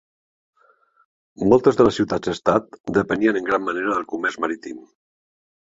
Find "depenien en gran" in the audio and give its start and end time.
2.99-3.67